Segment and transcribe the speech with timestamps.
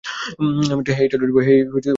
[0.97, 1.45] হেই, Toledo বয়।